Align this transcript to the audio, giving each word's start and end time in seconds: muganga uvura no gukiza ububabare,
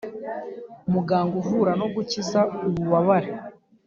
muganga 0.93 1.33
uvura 1.41 1.71
no 1.79 1.87
gukiza 1.93 2.39
ububabare, 2.67 3.29